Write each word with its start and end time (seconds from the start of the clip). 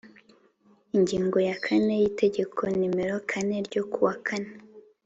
Ingingo 0.95 1.37
ya 1.47 1.55
kane 1.65 1.93
y 2.01 2.05
itegeko 2.09 2.61
nomero 2.79 3.15
kane 3.29 3.55
ryo 3.67 3.83
kuwa 3.91 4.13
kane 4.27 4.51